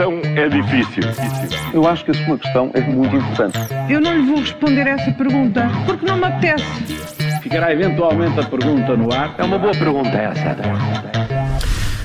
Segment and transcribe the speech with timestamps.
[0.00, 1.02] questão é difícil.
[1.74, 3.58] Eu acho que a sua questão é muito importante.
[3.90, 6.64] Eu não lhe vou responder essa pergunta porque não me apetece.
[7.42, 9.34] Ficará eventualmente a pergunta no ar.
[9.36, 10.56] É uma boa pergunta essa.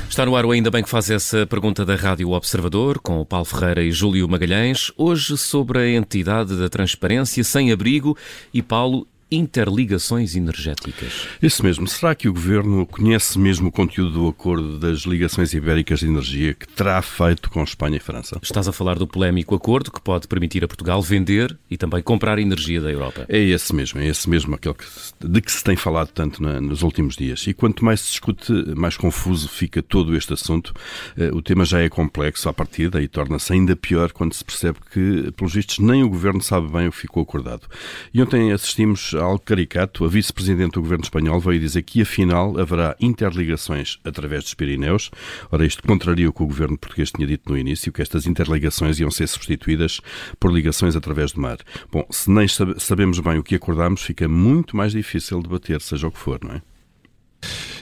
[0.09, 3.25] Está no ar o Ainda Bem que faz essa pergunta da Rádio Observador, com o
[3.25, 8.17] Paulo Ferreira e Júlio Magalhães, hoje sobre a entidade da transparência sem abrigo
[8.53, 11.27] e Paulo interligações energéticas.
[11.41, 11.87] Isso mesmo.
[11.87, 16.53] Será que o Governo conhece mesmo o conteúdo do acordo das ligações ibéricas de energia
[16.53, 18.39] que terá feito com Espanha e França?
[18.41, 22.37] Estás a falar do polémico acordo que pode permitir a Portugal vender e também comprar
[22.37, 23.25] energia da Europa.
[23.27, 24.85] É esse mesmo, é esse mesmo aquele que,
[25.27, 27.47] de que se tem falado tanto na, nos últimos dias.
[27.47, 30.73] E quanto mais se discute, mais confuso fica todo este assunto.
[31.17, 34.77] Uh, o tema já é complexo à partida e torna-se ainda pior quando se percebe
[34.91, 37.67] que, pelos vistos, nem o Governo sabe bem o que ficou acordado.
[38.13, 42.95] E ontem assistimos algo caricato, a vice-presidente do governo espanhol veio dizer que afinal haverá
[42.99, 45.11] interligações através dos Pirineus.
[45.51, 48.99] Ora, isto contraria o que o governo português tinha dito no início, que estas interligações
[48.99, 50.01] iam ser substituídas
[50.39, 51.57] por ligações através do mar.
[51.91, 56.11] Bom, se nem sabemos bem o que acordámos, fica muito mais difícil debater, seja o
[56.11, 56.74] que for, não é?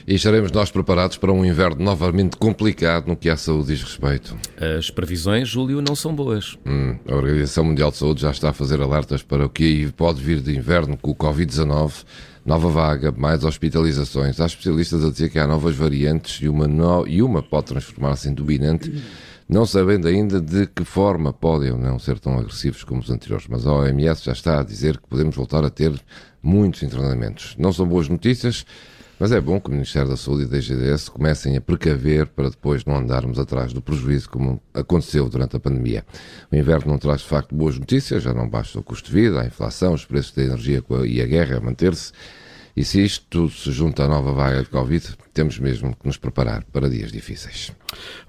[0.06, 4.36] E estaremos nós preparados para um inverno novamente complicado no que à saúde diz respeito.
[4.78, 6.58] As previsões, Júlio, não são boas.
[6.66, 10.22] Hum, a Organização Mundial de Saúde já está a fazer alertas para o que pode
[10.22, 12.04] vir de inverno com o Covid-19
[12.44, 14.38] nova vaga, mais hospitalizações.
[14.38, 17.06] Há especialistas a dizer que há novas variantes e uma, no...
[17.08, 19.02] e uma pode transformar-se em dominante,
[19.48, 23.46] não sabendo ainda de que forma podem ou não ser tão agressivos como os anteriores.
[23.48, 25.92] Mas a OMS já está a dizer que podemos voltar a ter
[26.42, 27.54] muitos internamentos.
[27.58, 28.66] Não são boas notícias.
[29.18, 32.50] Mas é bom que o Ministério da Saúde e da IGDS comecem a precaver para
[32.50, 36.04] depois não andarmos atrás do prejuízo como aconteceu durante a pandemia.
[36.50, 39.40] O inverno não traz de facto boas notícias, já não basta o custo de vida,
[39.40, 42.12] a inflação, os preços da energia e a guerra a manter-se.
[42.76, 46.16] E se isto tudo se junta à nova vaga de Covid, temos mesmo que nos
[46.16, 47.72] preparar para dias difíceis.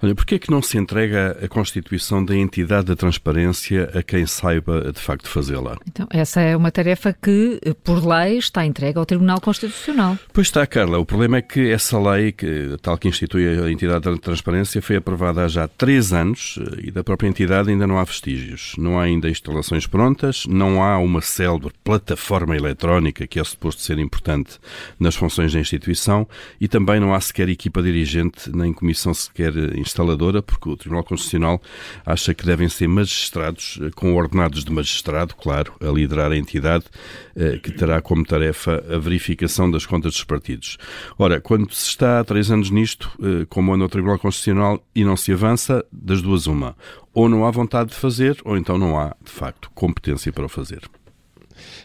[0.02, 4.26] Olha, porquê é que não se entrega a constituição da entidade da transparência a quem
[4.26, 5.76] saiba de facto fazê-la?
[5.86, 10.18] Então, essa é uma tarefa que, por lei, está entregue ao Tribunal Constitucional.
[10.32, 10.98] Pois está, Carla.
[10.98, 14.96] O problema é que essa lei, que, tal que institui a entidade da transparência, foi
[14.96, 18.74] aprovada há já três anos eh, e da própria entidade ainda não há vestígios.
[18.78, 23.98] Não há ainda instalações prontas, não há uma célebre plataforma eletrónica que é suposto ser
[23.98, 24.35] importante
[24.98, 26.26] nas funções da instituição
[26.60, 31.60] e também não há sequer equipa dirigente nem comissão sequer instaladora, porque o Tribunal Constitucional
[32.04, 36.84] acha que devem ser magistrados eh, com ordenados de magistrado, claro, a liderar a entidade
[37.34, 40.78] eh, que terá como tarefa a verificação das contas dos partidos.
[41.18, 45.04] Ora, quando se está há três anos nisto, eh, como anda o Tribunal Constitucional e
[45.04, 46.76] não se avança, das duas uma.
[47.14, 50.48] Ou não há vontade de fazer, ou então não há, de facto, competência para o
[50.48, 50.82] fazer.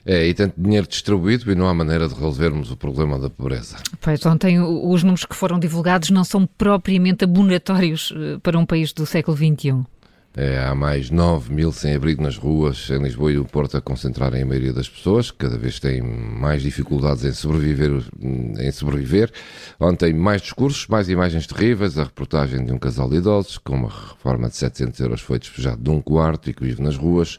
[0.06, 3.78] É, e tanto dinheiro distribuído e não há maneira de resolvermos o problema da pobreza.
[4.00, 8.94] Pois, ontem os números que foram divulgados não são propriamente abonatórios eh, para um país
[8.94, 9.84] do século XXI.
[10.36, 14.44] É, há mais 9 mil sem-abrigo nas ruas em Lisboa e no Porto a concentrarem
[14.44, 19.30] a maioria das pessoas, que cada vez têm mais dificuldades em sobreviver, em sobreviver.
[19.78, 23.90] Ontem mais discursos, mais imagens terríveis, a reportagem de um casal de idosos com uma
[23.90, 27.38] reforma de 700 euros foi despejado de um quarto e que vive nas ruas.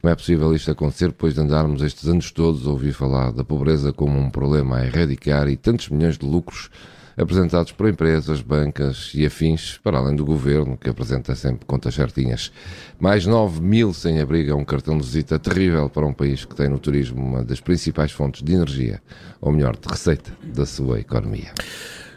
[0.00, 3.42] Como é possível isto acontecer depois de andarmos estes anos todos a ouvir falar da
[3.42, 6.70] pobreza como um problema a erradicar e tantos milhões de lucros
[7.16, 12.52] apresentados por empresas, bancas e afins, para além do governo, que apresenta sempre contas certinhas.
[13.00, 16.54] Mais 9 mil sem abrigo é um cartão de visita terrível para um país que
[16.54, 19.00] tem no turismo uma das principais fontes de energia,
[19.40, 21.52] ou melhor, de receita da sua economia.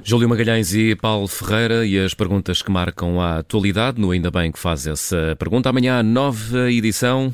[0.04, 4.52] Júlio Magalhães e Paulo Ferreira e as perguntas que marcam a atualidade, no Ainda Bem
[4.52, 5.70] que faz essa pergunta.
[5.70, 7.34] Amanhã, nova edição